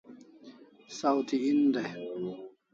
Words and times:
Saw 0.97 1.17
thi 1.27 1.37
en 1.51 1.61
dai 1.73 1.91